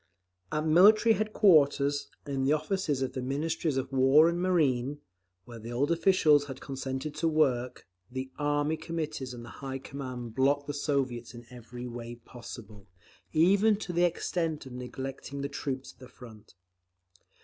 [0.51, 4.99] At Military headquarters, and in the offices of the Ministries of War and Marine,
[5.45, 10.33] where the old officials had consented to work, the Army Committees and the high command
[10.33, 12.87] blocked the Soviets in every way possible,
[13.31, 16.55] even to the extent of neglecting the troops at the front.